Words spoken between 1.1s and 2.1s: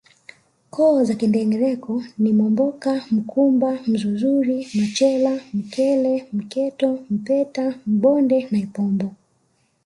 Kindengereko